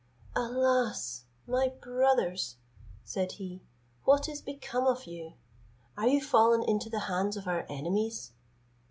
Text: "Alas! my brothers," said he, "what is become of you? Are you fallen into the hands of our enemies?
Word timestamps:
"Alas! 0.35 1.25
my 1.45 1.67
brothers," 1.79 2.55
said 3.03 3.33
he, 3.33 3.61
"what 4.03 4.27
is 4.27 4.41
become 4.41 4.87
of 4.87 5.05
you? 5.05 5.33
Are 5.95 6.07
you 6.07 6.19
fallen 6.19 6.63
into 6.67 6.89
the 6.89 7.01
hands 7.01 7.37
of 7.37 7.47
our 7.47 7.67
enemies? 7.69 8.31